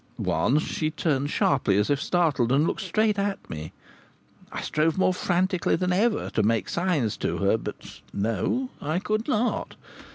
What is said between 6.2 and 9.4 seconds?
to make signs to her; but no, I could